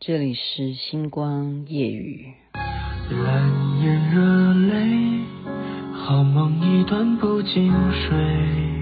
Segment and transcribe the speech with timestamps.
[0.00, 2.32] 这里是星光夜雨。
[2.54, 5.24] 蓝眼热泪，
[5.92, 8.77] 好梦一段不经睡。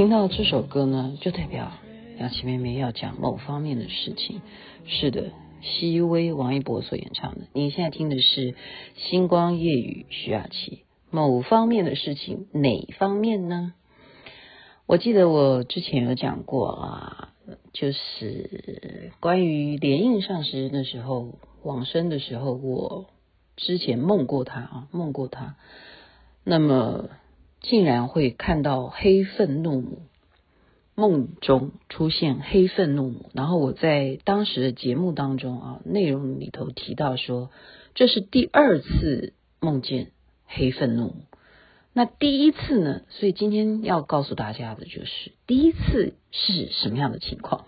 [0.00, 1.72] 听到这首歌呢，就代表
[2.18, 4.40] 雅琪妹妹要讲某方面的事情。
[4.86, 7.42] 是的，熹微王一博所演唱的。
[7.52, 8.52] 你现在听的是
[8.96, 10.84] 《星光夜雨》，徐雅琪。
[11.10, 13.74] 某方面的事情，哪方面呢？
[14.86, 17.34] 我记得我之前有讲过啊，
[17.74, 23.10] 就是关于莲印上师那时候往生的时候，我
[23.54, 25.56] 之前梦过他啊，梦过他。
[26.42, 27.10] 那么。
[27.60, 30.02] 竟然会看到黑愤怒母，
[30.94, 37.50] 梦中出现黑愤怒母，然后我在当时的节目当中啊，内容里头提到说，
[37.94, 40.10] 这是第二次梦见
[40.46, 41.24] 黑愤怒母。
[41.92, 43.02] 那第一次呢？
[43.08, 47.66] 所以今天要告诉大家的就是，第一次是什么样的情况？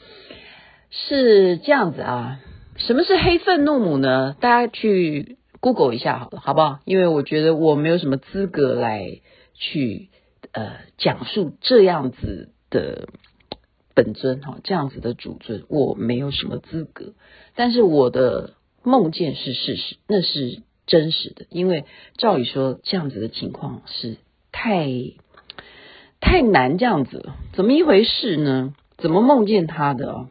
[0.90, 2.40] 是这样子啊？
[2.76, 4.34] 什么是黑愤怒母呢？
[4.40, 5.36] 大家去。
[5.60, 6.80] Google 一下好了，好不好？
[6.86, 9.20] 因为我觉得我没有什么资格来
[9.52, 10.08] 去
[10.52, 13.08] 呃讲述这样子的
[13.94, 17.12] 本尊哈，这样子的主尊，我没有什么资格。
[17.54, 21.44] 但是我的梦见是事实，那是真实的。
[21.50, 21.84] 因为
[22.16, 24.16] 照理说这样子的情况是
[24.52, 24.88] 太
[26.20, 28.74] 太难这样子，怎么一回事呢？
[28.96, 30.28] 怎么梦见他的？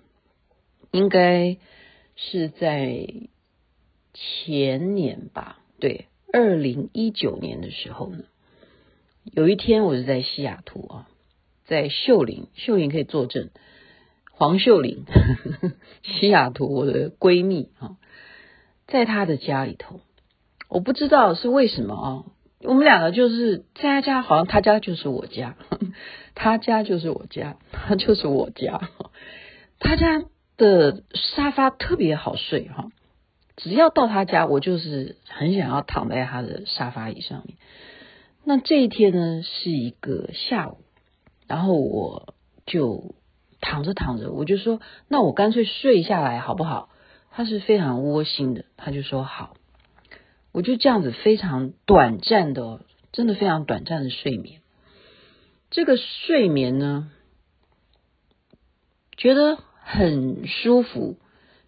[0.90, 1.58] 应该
[2.16, 3.06] 是在。
[4.22, 8.26] 前年吧，对，二零一九年的时候呢，
[9.24, 11.08] 有一天我是在西雅图啊，
[11.66, 13.50] 在秀林，秀林可以作证，
[14.32, 15.06] 黄秀玲，
[16.04, 17.96] 西雅图我的闺蜜啊，
[18.88, 20.02] 在她的家里头，
[20.68, 22.26] 我不知道是为什么啊，
[22.62, 25.56] 我们两个就是在她家，好像她家就是我家，
[26.36, 28.90] 她家就是我家，她就是我家，
[29.80, 30.26] 她家
[30.58, 32.90] 的沙发特别好睡哈。
[33.62, 37.58] 只要到他家，我就是很想要躺在他的沙发椅上面。
[38.46, 40.78] 那这一天呢，是一个下午，
[41.46, 42.34] 然后我
[42.66, 43.16] 就
[43.60, 46.90] 躺着躺着，我就说：“那我干脆睡下来好不好？”
[47.32, 49.58] 他是非常窝心的，他就说：“好。”
[50.54, 52.80] 我就这样子非常短暂的，
[53.12, 54.62] 真的非常短暂的睡眠。
[55.70, 57.12] 这个睡眠呢，
[59.18, 61.18] 觉得很舒服。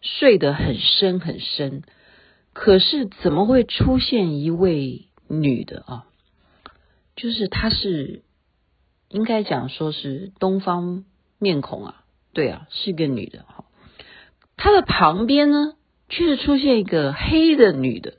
[0.01, 1.83] 睡得很深很深，
[2.53, 6.05] 可是怎么会出现一位女的啊？
[7.15, 8.23] 就是她是
[9.09, 11.05] 应该讲说是东方
[11.37, 12.03] 面孔啊，
[12.33, 13.65] 对啊，是一个女的哈。
[14.57, 15.75] 她的旁边呢，
[16.09, 18.15] 却出现一个黑的女的，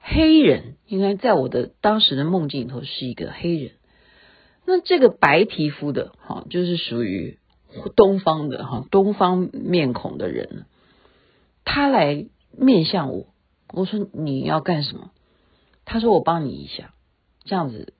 [0.00, 3.72] 黑人应该在我的当时的梦境里头是一个黑人。
[4.66, 7.38] 那这个白皮肤的哈，就是属于
[7.94, 10.66] 东方的哈，东方面孔的人。
[11.70, 13.26] 他来面向我，
[13.74, 15.10] 我说你要干什么？
[15.84, 16.94] 他说我帮你一下，
[17.44, 17.92] 这样子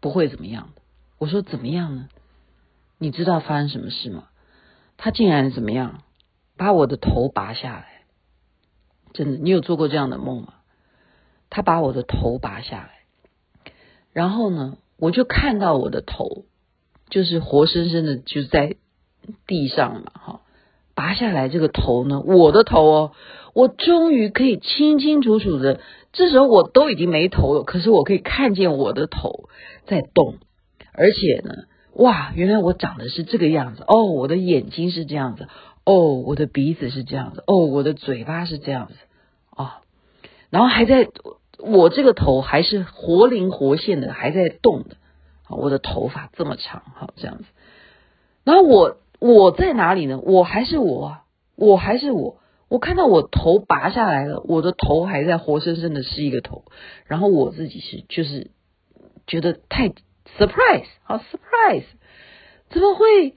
[0.00, 0.82] 不会怎么样的。
[1.18, 2.08] 我说怎么样呢？
[2.98, 4.28] 你知道发生什么事吗？
[4.96, 6.02] 他竟然怎么样？
[6.56, 8.02] 把我的头拔下来，
[9.12, 10.54] 真的，你有做过这样的梦吗？
[11.50, 13.72] 他把我的头拔下来，
[14.12, 16.44] 然后呢，我就看到我的头
[17.08, 18.74] 就是活生生的就在
[19.46, 20.40] 地上嘛，哈。
[20.98, 23.12] 拔下来这个头呢，我的头哦，
[23.54, 25.78] 我终于可以清清楚楚的，
[26.12, 29.48] 这时候我都已经没头了，可是我可以看见我的头
[29.86, 30.38] 在动，
[30.92, 31.54] 而且呢，
[31.92, 33.84] 哇，原来我长得是这个样子。
[33.86, 35.46] 哦，我的眼睛是这样子。
[35.84, 37.44] 哦，我的鼻子是这样子。
[37.46, 38.94] 哦，我的嘴巴是这样子。
[39.56, 39.70] 哦，
[40.50, 41.10] 然后还在
[41.60, 44.96] 我这个头还是活灵活现的，还在动的，
[45.48, 47.44] 我的头发这么长，好这样子，
[48.42, 48.96] 然后我。
[49.18, 50.20] 我在哪里呢？
[50.20, 51.22] 我还是我啊，
[51.56, 52.38] 我还是我。
[52.68, 56.64] 我看到我头拔下来了，我的头还在活生生的是一个头，
[57.06, 58.50] 然后我自己是就是
[59.26, 59.88] 觉得太
[60.38, 61.84] surprise，好 surprise，
[62.68, 63.34] 怎么会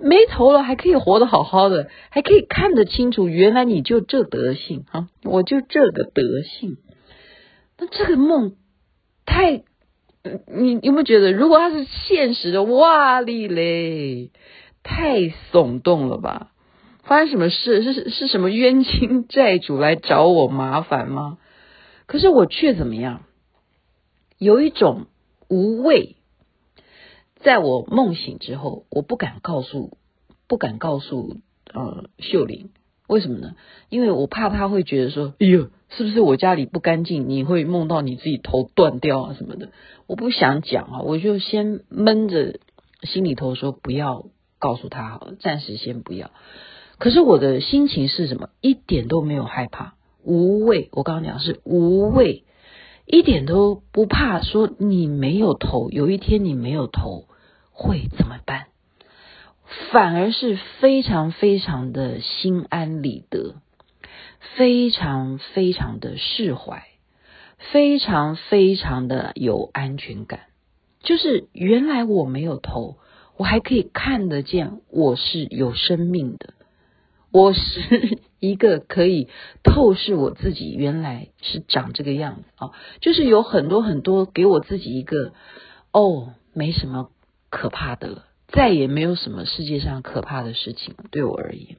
[0.00, 3.26] 没头了还可以活得好好的，还可以看得清楚？
[3.26, 6.76] 原来你就这德性啊，我就这个德性。
[7.78, 8.56] 那这个梦
[9.24, 9.62] 太，
[10.46, 14.30] 你有没有觉得，如果它是现实的，哇哩嘞！
[14.90, 15.20] 太
[15.52, 16.50] 耸动了吧！
[17.04, 17.82] 发生什么事？
[17.82, 21.36] 是是什么冤亲债主来找我麻烦吗？
[22.06, 23.22] 可是我却怎么样？
[24.38, 25.06] 有一种
[25.48, 26.16] 无畏，
[27.36, 29.98] 在我梦醒之后，我不敢告诉，
[30.48, 31.36] 不敢告诉
[31.74, 32.70] 呃秀玲，
[33.06, 33.56] 为什么呢？
[33.90, 37.28] 因为我怕她会觉得说，哎呦，是不是我家里不干净？
[37.28, 39.70] 你会梦到你自己头断掉啊什么的？
[40.06, 42.58] 我不想讲啊，我就先闷着
[43.02, 44.24] 心里头说不要
[44.58, 46.30] 告诉他好了，暂时先不要。
[46.98, 48.50] 可是我的心情是什么？
[48.60, 49.94] 一点都没有害怕，
[50.24, 50.88] 无畏。
[50.92, 52.44] 我刚刚讲是无畏，
[53.06, 54.42] 一点都不怕。
[54.42, 57.26] 说你没有头，有一天你没有头
[57.70, 58.66] 会怎么办？
[59.92, 63.56] 反而是非常非常的心安理得，
[64.56, 66.84] 非常非常的释怀，
[67.70, 70.40] 非常非常的有安全感。
[71.00, 72.96] 就是原来我没有头，
[73.38, 76.54] 我还可以看得见我是有生命的。
[77.30, 79.28] 我是一个可以
[79.62, 82.42] 透视我自己原来是长这个样子。
[82.56, 85.32] 啊，就是有很多很多给我自己一个
[85.92, 87.10] 哦，没什么
[87.50, 91.76] 可怕的了，再也没有什么世界上可怕的事情对我而言，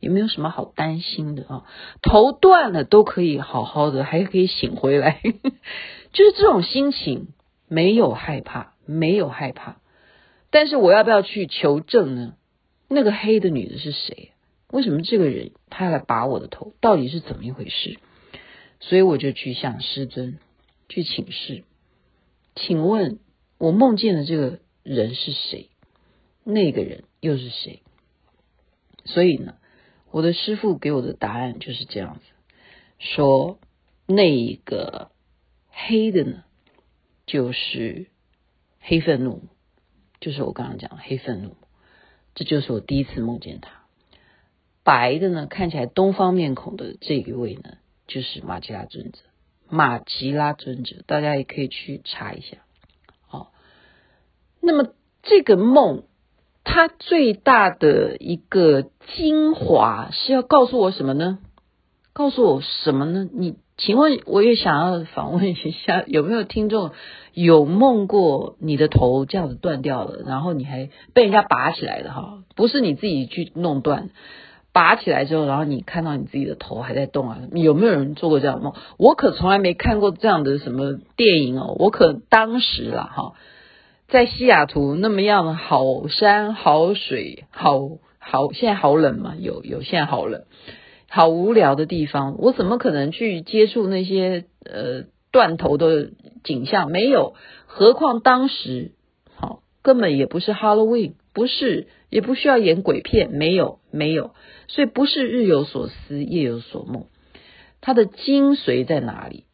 [0.00, 1.64] 也没有什么好担心的啊，
[2.02, 5.20] 头断了都可以好好的，还可以醒回来，
[6.12, 7.28] 就是这种心情，
[7.68, 9.76] 没有害怕，没有害怕，
[10.50, 12.36] 但是我要不要去求证呢？
[12.88, 14.32] 那个黑的女的是谁？
[14.68, 16.72] 为什么这个人他来拔我的头？
[16.80, 17.98] 到底是怎么一回事？
[18.80, 20.38] 所以我就去向师尊
[20.88, 21.64] 去请示，
[22.56, 23.18] 请问
[23.58, 25.70] 我梦见的这个人是谁？
[26.42, 27.82] 那个人又是谁？
[29.04, 29.56] 所以呢，
[30.10, 32.22] 我的师父给我的答案就是这样子：
[32.98, 33.58] 说
[34.06, 35.10] 那一个
[35.68, 36.44] 黑的呢，
[37.26, 38.06] 就是
[38.80, 39.44] 黑愤怒，
[40.20, 41.56] 就是我刚刚讲的黑愤怒，
[42.34, 43.70] 这就是我第一次梦见他。
[44.82, 49.18] 白的呢，看起来东方面孔的这一位呢，就是马吉拉尊者。
[49.68, 52.56] 马吉拉尊者，大家也可以去查一下。
[53.30, 53.48] 哦，
[54.60, 54.88] 那么
[55.22, 56.02] 这个梦，
[56.64, 61.38] 它最大的一个精华是要告诉我什么呢？
[62.12, 63.28] 告诉我什么呢？
[63.32, 66.90] 你请问，我也想要访问一下，有没有听众
[67.32, 72.44] 有梦过你的头这样子断掉了，然后你还被人家拔起来的哈？
[72.54, 74.10] 不是你自己去弄断。
[74.72, 77.38] 拔起来之后，然后你看到你自己的头还在动啊？
[77.52, 78.74] 有没有人做过这样的梦？
[78.98, 81.74] 我可从来没看过这样的什么电影哦。
[81.76, 83.32] 我可当时啦哈，
[84.06, 87.80] 在西雅图那么样的好山好水好
[88.20, 89.34] 好，现在好冷嘛？
[89.40, 90.44] 有有，现在好冷，
[91.10, 96.12] 好无聊的地方，我怎么可能去接触那些呃断头的
[96.44, 96.90] 景象？
[96.90, 97.34] 没有，
[97.66, 98.92] 何况当时
[99.34, 101.88] 好根本也不是 Halloween，不是。
[102.10, 104.34] 也不需要演鬼片，没有没有，
[104.66, 107.04] 所以不是日有所思夜有所梦，
[107.80, 109.44] 它的精髓在哪里？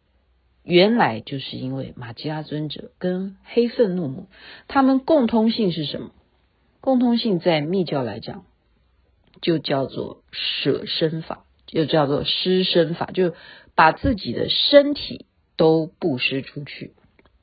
[0.62, 4.28] 原来就是因为玛吉拉尊者跟黑愤怒母，
[4.68, 6.12] 他们共通性是什么？
[6.80, 8.46] 共通性在密教来讲，
[9.42, 13.34] 就叫做舍身法，就叫做施身法，就
[13.74, 15.26] 把自己的身体
[15.56, 16.94] 都布施出去，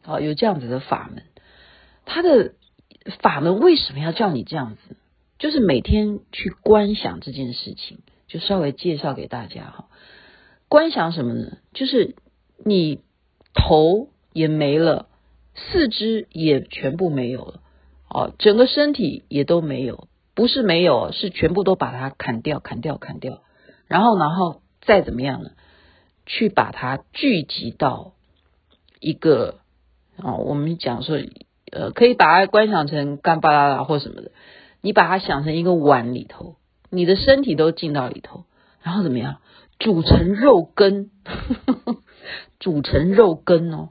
[0.01, 1.23] 好，有这样子的法门。
[2.05, 2.53] 他的
[3.21, 4.97] 法门为什么要叫你这样子？
[5.39, 9.89] 就是每天去观想这件事情，就稍微介绍给大家哈。
[10.69, 11.57] 观想什么呢？
[11.73, 12.15] 就是
[12.63, 13.01] 你
[13.53, 15.09] 头也没了，
[15.53, 17.61] 四肢也全部没有了，
[18.09, 23.43] 哦，整个身体也都没有，不是没有，是全部都把它砍掉、砍掉、砍掉，
[23.87, 25.51] 然后，然后再怎么样呢？
[26.25, 28.13] 去把它聚集到
[28.99, 29.59] 一个
[30.17, 31.17] 哦，我们讲说，
[31.71, 34.31] 呃，可以把它观想成干巴拉拉或什么的。
[34.81, 36.55] 你把它想成一个碗里头，
[36.89, 38.45] 你的身体都进到里头，
[38.81, 39.37] 然后怎么样？
[39.79, 41.09] 煮成肉羹，
[42.59, 43.89] 煮成肉羹哦，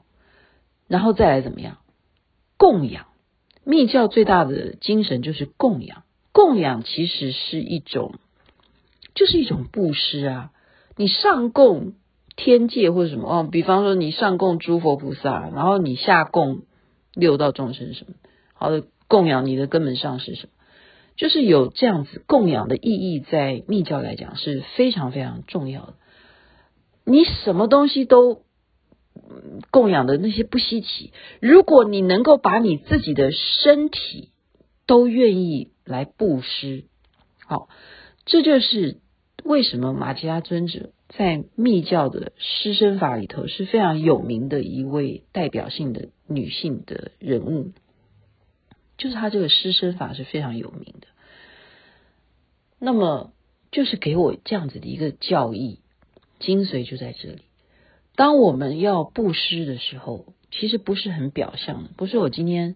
[0.87, 1.77] 然后再来怎么样？
[2.57, 3.05] 供养。
[3.65, 8.15] 密教最大的精神就是供养，供养其实是一种，
[9.13, 10.51] 就是一种布施啊。
[10.95, 11.93] 你上供
[12.35, 16.63] 天界或者什么哦，比方说你上供诸佛菩萨，然后你下供
[17.13, 18.13] 六道众生什么，
[18.53, 20.49] 好的供养你的根本上是什么？
[21.15, 25.93] 就是有这样子供养的意义，在密教来讲是非常非常重要的。
[27.05, 28.41] 你什么东西都
[29.69, 34.31] 供养的那些不稀奇，如果你能够把你自己的身体
[34.87, 36.85] 都愿意来布施，
[37.45, 37.67] 好，
[38.25, 38.97] 这就是
[39.43, 47.71] 为什么玛吉拉尊者在密教的施身法里头是非常有名的一位代表性的女性的人物。
[48.97, 51.07] 就是他这个施身法是非常有名的。
[52.79, 53.33] 那么
[53.71, 55.79] 就是给我这样子的一个教义，
[56.39, 57.41] 精髓就在这里。
[58.15, 62.75] 当我们要布施的时候，其实不是很表象的，不是我今天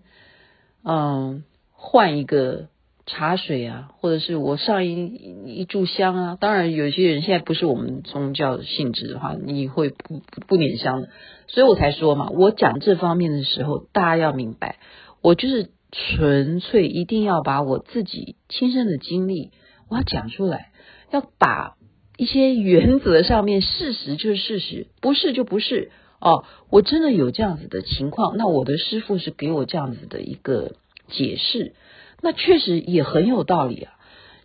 [0.84, 2.68] 嗯换一个
[3.08, 5.06] 茶水啊，或者是我上一
[5.46, 6.38] 一炷香啊。
[6.40, 11.10] 当然，有些人现在不是我们宗教性质的话，你会不不不点香的。
[11.48, 14.78] 所以我才说嘛，我讲这方面的时候，大家要明白，
[15.24, 19.52] 我就是纯粹一定要把我自己亲身的经历，
[19.90, 20.72] 我要讲出来，
[21.10, 21.78] 要把
[22.18, 26.44] 一些原则上面事实就是事实，不是就不是哦。
[26.70, 30.74] 我真的有这样子的情况，那我的师傅是给我这样子的一个
[31.08, 31.74] 解释，
[32.22, 33.94] 那确实也很有道理啊。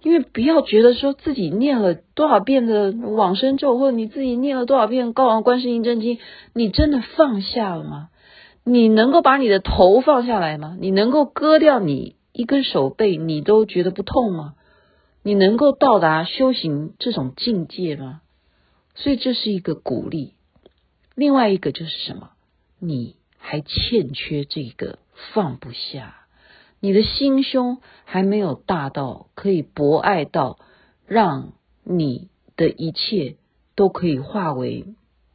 [0.02, 6.16] 因为不要觉得说自己念了多少遍的往生咒，或者你自己念了多少遍《高王观世音真经》，
[6.54, 8.08] 你真的放下了吗？
[8.64, 10.76] 你能够把你的头放下来吗？
[10.80, 14.54] 你能够割掉你一根手背，你都觉得不痛吗？
[15.22, 18.22] 你能够到达修行这种境界吗？
[18.96, 20.34] 所以这是一个鼓励。
[21.14, 22.30] 另外一个就是什么？
[22.80, 24.98] 你还欠缺这个
[25.32, 26.21] 放不下。
[26.84, 30.58] 你的心胸还没有大到可以博爱到，
[31.06, 31.52] 让
[31.84, 33.36] 你的一切
[33.76, 34.86] 都可以化为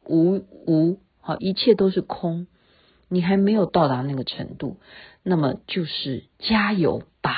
[0.04, 2.48] 无无，好，一切都是空。
[3.08, 4.76] 你还没有到达那个程度，
[5.24, 7.34] 那么就是加油吧，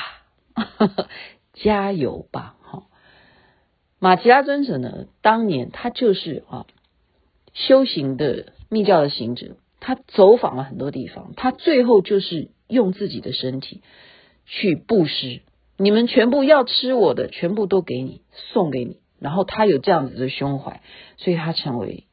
[1.54, 2.82] 加油吧，哈。
[4.00, 6.66] 马吉拉尊者呢，当年他就是啊，
[7.52, 12.50] 修行的密教的行者，他走访了很多地方，他最后就是。
[12.70, 13.82] 用自己的身体
[14.46, 15.40] 去布施，
[15.76, 18.22] 你们全部要吃我的，全部都给你，
[18.52, 18.96] 送给你。
[19.18, 20.80] 然后他有这样子的胸怀，
[21.18, 22.04] 所以他成为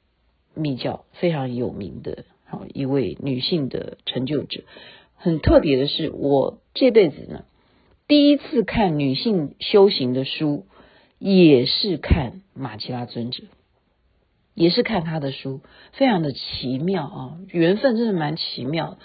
[0.54, 4.64] 密教非常有名的啊一位女性的成就者。
[5.16, 7.46] 很特别的是，我这辈子呢，
[8.08, 10.66] 第一次看女性修行的书，
[11.18, 13.44] 也是看玛吉拉尊者，
[14.54, 15.62] 也是看他的书，
[15.94, 18.98] 非常的奇妙啊，缘分真的蛮奇妙，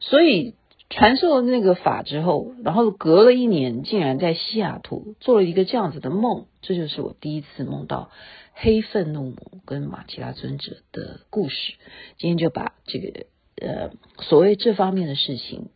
[0.00, 0.54] 所以。
[0.92, 8.10] 传授了那个法之后，然后隔了一年，竟然在西雅图做了一个这样子的梦，这就是我第一次梦到
[8.52, 11.74] 黑愤怒母跟玛吉拉尊者的故事。
[12.18, 15.70] 今天就把这个呃所谓这方面的事情，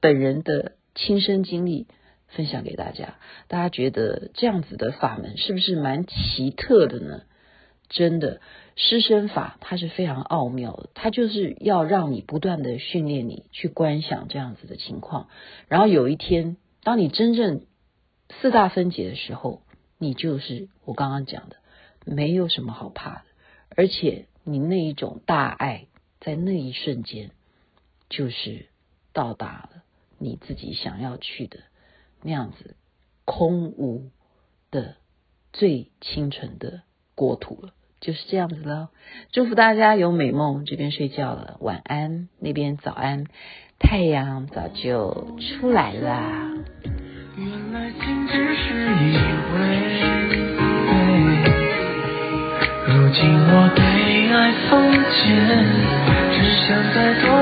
[0.00, 1.88] 本人的亲身经历
[2.28, 3.16] 分享给大家。
[3.48, 7.22] 大家觉得这样子的法门是不是蛮奇特的呢？
[7.92, 8.40] 真的。
[8.74, 15.28] 施身法它是非常奥妙的，它就是要让你不断的训练你去观想这样子的情况，
[15.68, 17.66] 然后有一天，当你真正
[18.40, 19.60] 四大分解的时候，
[19.98, 21.56] 你就是我刚刚讲的，
[22.06, 23.24] 没有什么好怕的，
[23.76, 25.86] 而且你那一种大爱，
[26.18, 27.30] 在那一瞬间，
[28.08, 28.68] 就是
[29.12, 29.82] 到达了
[30.16, 31.58] 你自己想要去的
[32.22, 32.74] 那样子
[33.26, 34.10] 空无
[34.70, 34.96] 的
[35.52, 36.80] 最清纯的
[37.14, 37.74] 国土了。
[38.02, 38.88] 就是这样子喽，
[39.32, 43.26] 祝福大家有美梦，这边睡觉了，晚安，那边早安，
[43.78, 46.50] 太阳早就出来啦。
[47.36, 49.16] 原来竟只是一
[49.48, 49.56] 回，
[52.88, 53.80] 如今我对
[54.32, 54.70] 爱放
[55.08, 55.22] 弃，
[56.34, 57.41] 只想再多